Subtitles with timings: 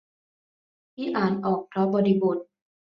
[0.93, 2.37] ที่อ่านออกเพราะบริบท